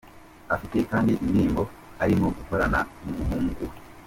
[0.55, 1.61] Afite kandi indirimbo
[2.03, 3.77] arimo gukorana n’umuhungu we.